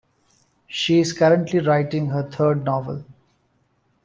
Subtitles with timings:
[0.65, 3.05] She is currently writing her third novel.